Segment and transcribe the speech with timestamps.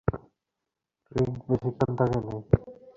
[1.11, 2.35] রিক বেশীক্ষণ থাকেনি।